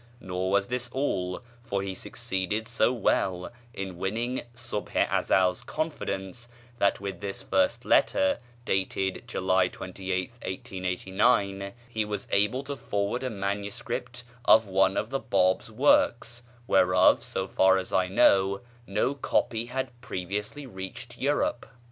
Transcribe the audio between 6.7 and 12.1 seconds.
that with this first letter (dated July 28th, 1889) he